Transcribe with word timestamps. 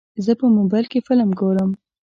زه 0.25 0.31
په 0.39 0.45
موبایل 0.57 0.85
کې 0.91 1.05
فلم 1.07 1.29
ګورم. 1.39 1.71